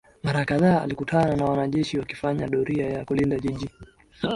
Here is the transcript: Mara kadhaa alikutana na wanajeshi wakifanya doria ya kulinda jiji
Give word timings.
Mara 0.23 0.45
kadhaa 0.45 0.81
alikutana 0.81 1.35
na 1.35 1.45
wanajeshi 1.45 1.99
wakifanya 1.99 2.47
doria 2.49 2.89
ya 2.89 3.05
kulinda 3.05 3.39
jiji 3.39 3.69